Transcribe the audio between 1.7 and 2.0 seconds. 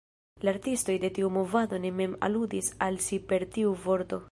ne